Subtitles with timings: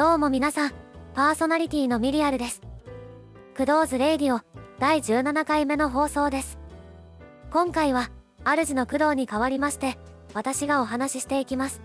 [0.00, 0.72] どうも皆さん、
[1.12, 2.62] パーソナリティのミリアルです。
[3.54, 4.40] クドーズレイディオ
[4.78, 6.58] 第17回目の放送です。
[7.50, 8.10] 今回は、
[8.42, 9.98] 主の工藤に代わりまして、
[10.32, 11.82] 私がお話ししていきます。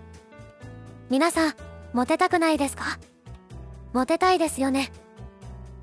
[1.10, 1.54] 皆さん、
[1.92, 2.84] モテたくないですか？
[3.92, 4.90] モテたいですよね。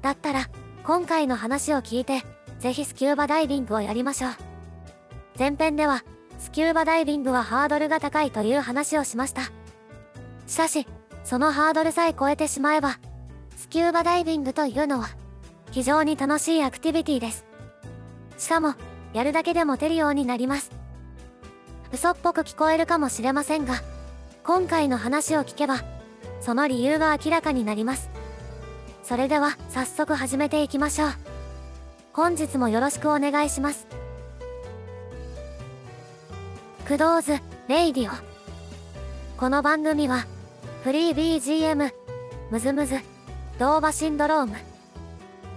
[0.01, 0.49] だったら、
[0.83, 2.23] 今回の話を聞いて、
[2.57, 4.31] ぜひスキューバダイビングをやりましょう。
[5.37, 6.03] 前編では、
[6.39, 9.43] スキューバダイビングはハードルが高いという話をしました。
[10.47, 10.87] しかし、
[11.23, 12.99] そのハードルさえ超えてしまえば、
[13.55, 15.09] スキューバダイビングというのは、
[15.71, 17.45] 非常に楽しいアクティビティです。
[18.37, 18.75] しかも、
[19.13, 20.71] やるだけでモテるようになります。
[21.91, 23.75] 嘘っぽく聞こえるかもしれませんが、
[24.43, 25.83] 今回の話を聞けば、
[26.41, 28.09] その理由が明らかになります。
[29.03, 31.09] それでは、早速始めていきましょう。
[32.11, 33.87] 本日もよろしくお願いします。
[36.85, 38.11] クドーズ、 Radio。
[39.37, 40.25] この番組は、
[40.83, 41.93] フリー BGM、
[42.51, 42.95] MusMus、
[43.57, 44.57] DOVA-SYNDROME、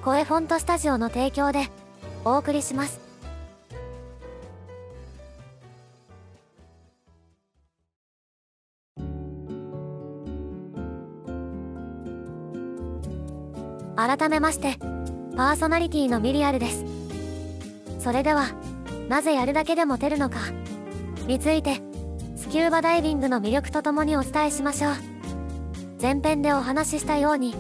[0.04, 1.68] CoeFont STUDIO の提供で、
[2.24, 3.00] お送りします。
[13.96, 14.76] 改めまして、
[15.36, 16.84] パーソナリティのミリアルです。
[17.98, 18.50] それでは、
[19.08, 20.38] なぜやるだけでモテるのか、
[21.26, 21.80] について、
[22.36, 25.15] スキューバダイビングの魅力とともにお伝えしましょう。
[26.00, 27.54] 前編でお話ししたように、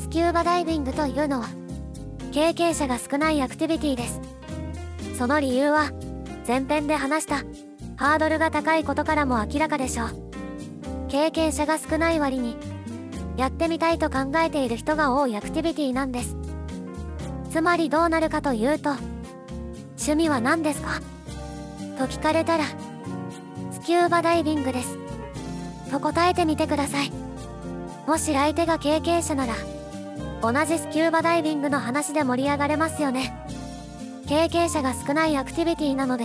[0.00, 1.48] スキューバダイビングというのは、
[2.32, 4.20] 経験者が少ないアクティビティです。
[5.18, 5.90] その理由は、
[6.46, 7.38] 前編で話した、
[7.96, 10.08] ハードルが高いことからも明らかでしょう。
[11.08, 12.56] 経験者が少ない割に、
[13.36, 16.36] やってみたいと考えている人が多いアクティビティなんです。
[17.50, 18.90] つまりどうなるかというと、
[19.96, 21.00] 趣味は何ですか？
[21.98, 22.64] と聞かれたら、
[23.72, 24.96] スキューバダイビングです。
[25.90, 27.12] と答えてみてください。
[28.08, 29.54] もし相手が経験者なら、
[30.40, 33.34] 同じスキューバダイビングの話で盛り上がれますよね。
[34.26, 36.24] 経験者が少ないアクティビティなので、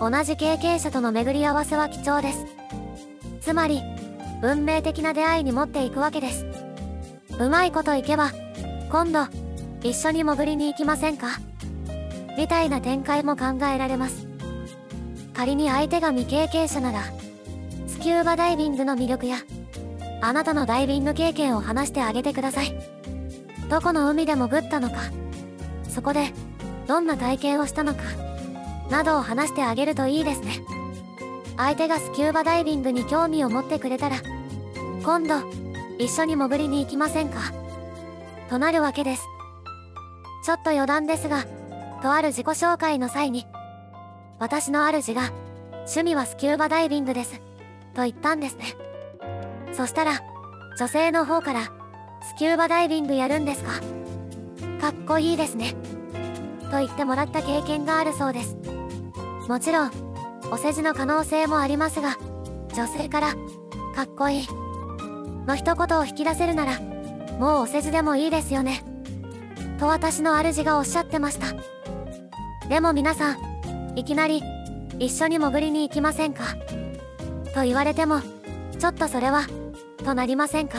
[0.00, 2.46] 同じ経験者との巡り合わせは貴重です。
[3.42, 3.82] つまり、
[4.42, 6.46] 運命的な出会いに持っていくわけです。
[7.38, 8.30] うまいこといけば、
[8.90, 9.26] 今度、
[9.82, 11.26] 一緒に潜りに行きませんか？
[12.38, 14.26] みたいな展開も考えられます。
[15.34, 17.02] 仮に相手が未経験者なら、
[17.86, 19.36] スキューバダイビングの魅力や、
[20.26, 22.74] あなたのダイビング経験を話してあげてください。
[23.70, 24.96] どこの海で潜ったのか、
[25.88, 26.32] そこで、
[26.88, 28.02] どんな体験をしたのか、
[28.90, 30.64] などを話してあげるといいですね。
[31.56, 34.16] 相手がスキューバダイビングに興味を持ってくれたら、
[35.04, 35.48] 今度、
[36.00, 37.52] 一緒に潜りに行きませんか
[38.50, 39.22] となるわけです。
[40.44, 41.44] ちょっと余談ですが、
[42.02, 43.46] とある自己紹介の際に、
[44.40, 45.30] 私の主が、
[45.84, 47.40] 趣味はスキューバダイビングです。
[47.94, 48.64] と言ったんですね。
[49.76, 50.20] そしたら、
[50.78, 51.64] 女性の方から、
[52.22, 53.72] スキューバダイビングやるんですか？
[54.80, 55.74] かっこいいですね。
[56.70, 58.56] と言ってもらった経験があるそうです。
[59.48, 59.90] もちろん、
[60.50, 62.16] お世辞の可能性もありますが、
[62.74, 63.34] 女性から、
[63.94, 64.48] かっこいい。
[65.46, 66.80] の一言を引き出せるなら、
[67.38, 68.82] もうお世辞でもいいですよね。
[69.78, 71.48] と私の主がおっしゃってました。
[72.68, 74.42] でも皆さん、いきなり、
[74.98, 76.44] 一緒に潜りに行きませんか？
[77.54, 78.20] と言われても、
[78.78, 79.42] ちょっとそれは、
[80.06, 80.78] となりませんか？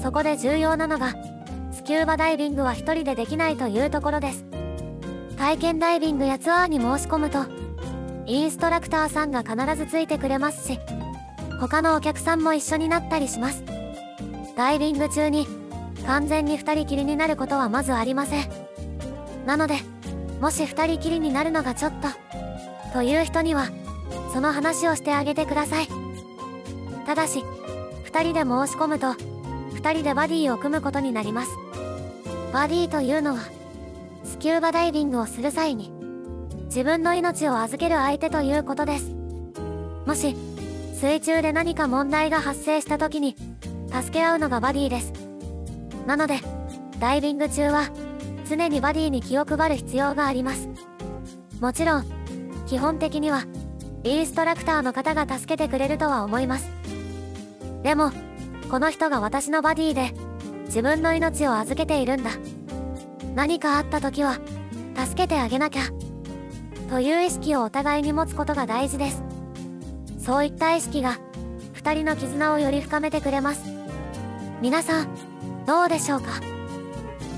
[0.00, 1.16] そこで重要なのが、
[1.72, 4.44] スキューバダイビングは一人でできないというところです。
[5.36, 7.40] 体験ダイビングやツアーに申し込むと、
[8.26, 10.78] インストラクターさんが必ずついてくれますし、
[11.60, 13.64] 他のお客さんも一緒になったりします。
[14.56, 15.48] ダイビング中に、
[16.06, 18.48] 完全に二人きりになることはまずありません。
[19.44, 19.74] なので、
[20.40, 22.08] もし二人きりになるのがちょっと、
[22.92, 23.66] という人には、
[24.32, 25.88] その話をしてあげてください。
[27.04, 27.42] ただし、
[28.18, 29.14] 二人で申し込むと、
[29.74, 31.52] 二人でバディを組むことになります。
[32.52, 33.42] バディというのは、
[34.24, 35.92] スキューバダイビングをする際に、
[36.64, 39.12] 自分の命を預ける相手ということです。
[40.04, 40.34] もし、
[40.94, 43.36] 水中で何か問題が発生した時に、
[43.88, 45.12] 助け合うのがバディです。
[46.04, 46.40] なので、
[46.98, 47.84] ダイビング中は、
[48.50, 50.68] 常にバディに気を配る必要があります。
[51.60, 52.04] もちろん、
[52.66, 53.44] 基本的には、
[54.02, 56.68] インストラクターの方が助けてくれるとは思います。
[57.82, 58.10] でも、
[58.70, 60.12] この人が私のバディで、
[60.66, 62.30] 自分の命を預けているんだ。
[63.34, 64.38] 何かあった時は、
[64.96, 65.82] 助けてあげなきゃ。
[66.90, 69.22] という意識をお互いに持つことが大事です。
[70.18, 71.18] そういった意識が、
[71.72, 73.62] 二人の絆をより深めてくれます。
[74.60, 75.08] 皆さん、
[75.66, 76.40] どうでしょうか？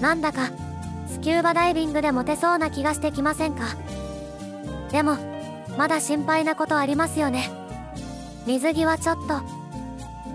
[0.01, 0.51] なんだか、
[1.09, 3.65] スキューバダイビングでモテそうな気がしてきませんか？
[4.91, 5.17] でも、
[5.77, 7.51] まだ心配なことありますよね。
[8.47, 9.60] 水着はちょっと。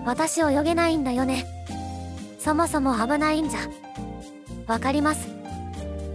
[0.06, 1.44] 私泳げないんだよね。
[2.38, 3.60] そもそも危ないんじゃ。
[4.68, 5.28] わかります。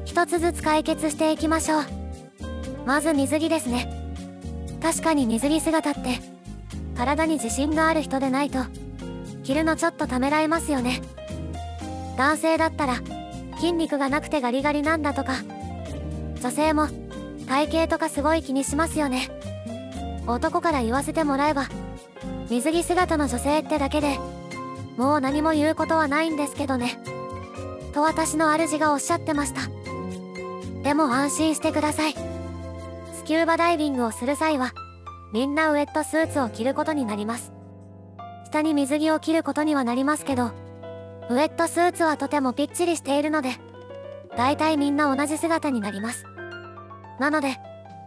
[0.06, 1.84] 一つずつ解決していきましょう。
[2.86, 3.92] まず水着ですね。
[4.82, 6.20] 確かに水着姿って
[6.96, 8.60] 体に自信がある人でないと
[9.44, 11.02] 着るのちょっとためらえますよね。
[12.18, 12.96] 男性だったら
[13.58, 15.34] 筋肉がなくてガリガリなんだとか
[16.42, 16.88] 女性も
[17.46, 19.30] 体型とかすごい気にしますよね。
[20.28, 21.68] 男から言わせてもらえば
[22.52, 24.20] 水着姿の女性ってだけで
[24.98, 27.00] もう何も言うことはないんですけどね。
[27.94, 29.62] と私の主がおっしゃってました。
[30.84, 32.14] でも安心してください。
[33.14, 34.74] スキューバダイビングをする際は
[35.32, 37.54] みんなウェットスーツを着ることになります。
[38.48, 40.52] 下に水着を着ることにはなりますけど
[41.30, 43.52] ウェットスーツはとてもぴっちりしているので
[44.36, 46.26] 大体みんな同じ姿になります。
[47.18, 47.56] なので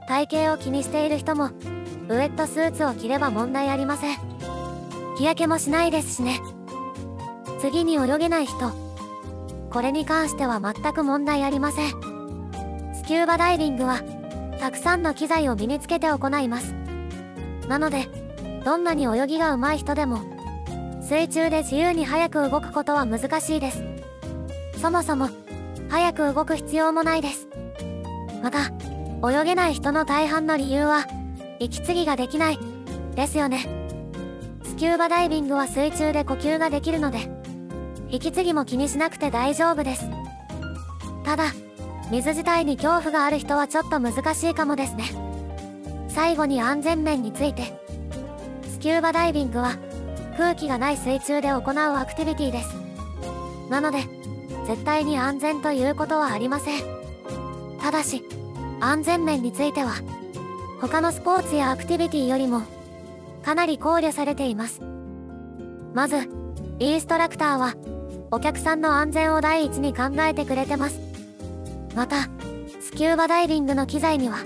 [0.06, 4.33] 体型を気にしている人もウェットスーツを着れば問題ありません。
[5.16, 6.40] 日焼けもしないですしね。
[7.61, 8.72] 次に泳げない人。
[9.70, 11.90] これに関しては全く問題ありません。
[12.94, 14.02] スキューバダイビングは
[14.61, 16.75] たくさんの機材を身につけて行います。
[17.69, 18.06] なので
[18.64, 20.20] どんなに泳ぎが上手い人でも
[21.02, 23.82] 水中で自由に早く動くことは難しいです。
[24.81, 25.28] そもそも
[25.88, 27.49] 早く動く必要もないです。
[28.43, 28.72] また
[29.26, 31.06] 泳げない人の大半の理由は
[31.58, 32.58] 息継ぎができない。
[33.14, 33.83] ですよね。
[34.75, 37.31] スキューバダイビングは水中で呼吸ができるので
[38.11, 40.11] 息継ぎも気にしなくて大丈夫です。
[41.23, 41.53] ただ
[42.11, 45.05] 水自体に恐怖がある人はちょっと難しいかもですね。
[46.09, 47.81] 最後に安全面について
[48.69, 49.76] スキューバダイビングは
[50.37, 52.75] 空気がない水中で行うアクティビティです。
[53.71, 53.99] なので
[54.67, 56.82] 絶対に安全ということはありません。
[57.81, 58.25] ただし
[58.81, 59.93] 安全面については
[60.81, 62.62] 他のスポーツやアクティビティよりも
[63.44, 64.81] かなり考慮されています。
[65.93, 66.17] まず
[66.79, 67.75] インストラクターは
[68.31, 70.99] お客さんの安全を第一に考えてくれてます。
[71.94, 72.23] また
[72.81, 74.38] スキューバダイビングの機材には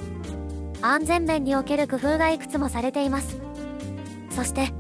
[0.83, 3.41] 安全面における工夫がいくつもされています。
[4.31, 4.73] そして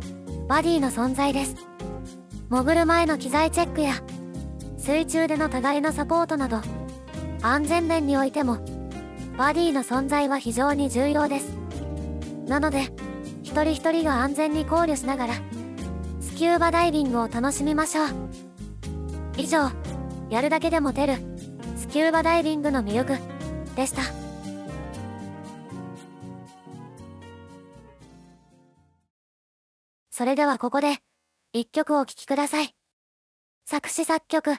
[0.48, 1.54] バディの存在です。
[2.50, 3.94] 潜る前の機材チェックや
[4.78, 6.60] 水中での互いのサポートなど
[7.42, 8.58] 安全面においても
[9.36, 11.56] バディの存在は非常に重要です。
[12.46, 12.90] なので
[13.58, 15.34] 一人一人が安全に考慮しながら
[16.20, 18.08] スキューバダイビングを楽しみましょう。
[19.36, 19.70] 以上
[20.30, 21.14] やるだけでも出る
[21.76, 23.18] スキューバダイビングの魅力
[23.74, 24.02] でした。
[30.10, 30.98] それではここで
[31.52, 32.76] 一曲お聴きください。
[33.64, 34.54] 作詞作曲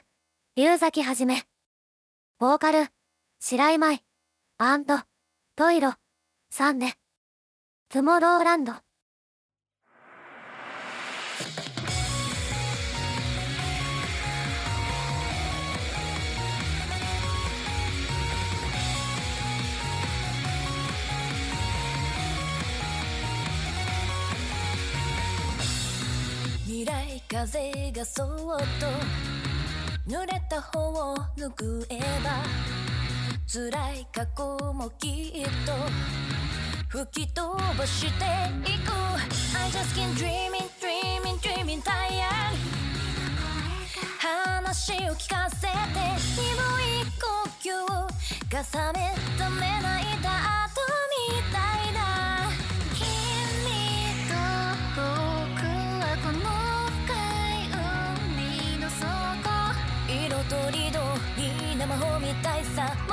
[0.56, 1.44] 龍崎はじめ。
[2.38, 2.88] ボーカル
[3.38, 4.02] 白井舞。
[4.58, 4.98] アント、
[5.56, 5.94] トイロ、
[6.50, 6.92] サンデ、
[7.88, 8.74] トゥモローランド。
[26.66, 28.26] 未来風がそっ
[28.78, 28.86] と
[30.08, 32.42] 濡れた方を拭えば
[33.46, 35.72] 辛い過去もきっと
[36.88, 38.92] 吹き飛ばしていく
[39.58, 40.69] I just can't dreaming
[44.18, 45.68] 話を聞かせて
[46.36, 46.42] 鈍
[46.82, 47.26] い呼
[47.60, 47.70] 吸。
[48.50, 50.28] が覚めためないた
[50.64, 51.56] 後みた
[51.88, 51.98] いだ。
[52.94, 53.00] 君
[54.28, 54.30] と
[54.94, 55.00] 僕
[56.00, 56.38] はこの
[57.06, 57.08] 深
[57.56, 57.72] い
[58.36, 59.04] 海の底。
[60.08, 60.98] 色とりど
[61.36, 63.09] りな魔法みたいさ。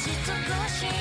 [0.00, 0.96] し尽くし明日へ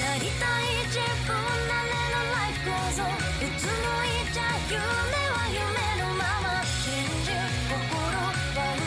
[0.00, 0.94] なりたい自
[1.26, 1.34] 分
[1.66, 3.10] なれの life goes on
[3.42, 3.70] いつも
[4.04, 4.40] いちゃ
[4.70, 5.58] 夢は夢
[6.00, 6.78] のまま信
[7.24, 7.34] じ
[7.68, 7.74] 心
[8.14, 8.30] は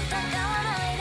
[0.07, 0.95] 疑わない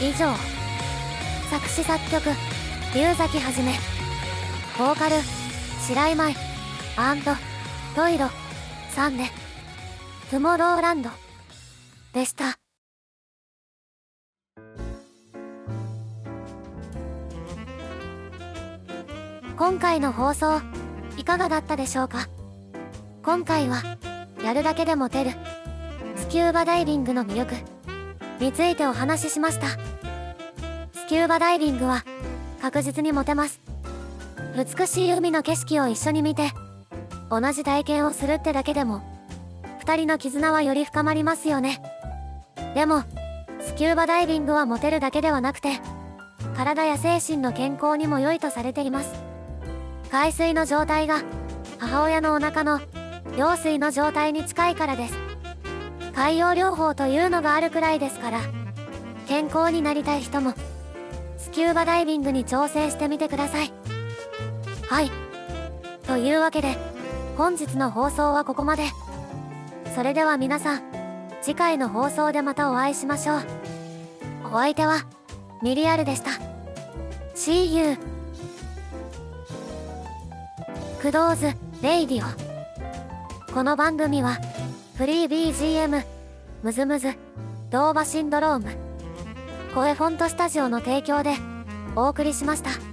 [0.00, 0.20] で以上
[1.50, 2.20] 作詞作曲
[2.94, 3.78] 龍崎はじめ
[4.78, 5.16] ボーカル
[5.86, 6.36] 白井舞
[6.96, 7.51] アント
[7.94, 8.26] トイロ
[8.88, 9.24] サンデ
[10.30, 11.10] トゥモローランド
[12.14, 12.56] でした。
[19.58, 20.62] 今回の放送
[21.18, 22.28] いかがだったでしょうか？
[23.22, 23.82] 今回は
[24.42, 25.32] やるだけでモテる
[26.16, 27.54] スキューバダイビングの魅力
[28.40, 29.68] についてお話ししました。
[30.98, 32.06] スキューバダイビングは
[32.62, 33.60] 確実にモテます。
[34.56, 36.52] 美しい海の景色を一緒に見て
[37.32, 39.00] 同じ体験をするってだけでも
[39.86, 41.82] 2人の絆はより深まりますよね。
[42.74, 43.04] でも
[43.60, 45.80] スキューバダイビングはモテるだけではなくて
[46.54, 49.14] 体や精神の健康にも良いとされています。
[50.10, 51.22] 海水の状態が
[51.78, 52.80] 母親のお腹の
[53.34, 55.14] 羊水の状態に近いからです。
[56.14, 58.40] 海洋療法というのがあるくらいですから
[59.26, 60.52] 健康になりたい人も
[61.38, 63.72] スキューバダイビングに挑戦してみてください。
[64.90, 65.10] はい。
[66.06, 66.91] というわけで
[67.36, 68.84] 本日の放送はここまで。
[69.94, 70.82] それでは皆さん
[71.42, 73.40] 次回の放送でまたお会いしましょう。
[74.52, 75.06] お相手は
[75.62, 76.30] ミリアルでした。
[77.34, 77.96] See you
[81.00, 82.22] クドーズレイディ
[83.48, 83.52] オ。
[83.52, 84.38] この番組は
[84.96, 86.04] フリー BGM
[86.62, 87.12] ムズムズ
[87.70, 88.70] ドーバシンドローム
[89.74, 91.34] 声フォントスタジオの提供で
[91.96, 92.91] お送りしました。